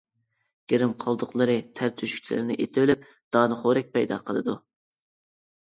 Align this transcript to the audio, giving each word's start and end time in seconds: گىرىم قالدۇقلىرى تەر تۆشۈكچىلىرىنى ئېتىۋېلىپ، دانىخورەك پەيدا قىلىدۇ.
گىرىم 0.71 0.95
قالدۇقلىرى 1.03 1.57
تەر 1.81 1.91
تۆشۈكچىلىرىنى 2.03 2.57
ئېتىۋېلىپ، 2.65 3.07
دانىخورەك 3.39 3.95
پەيدا 3.99 4.21
قىلىدۇ. 4.33 4.59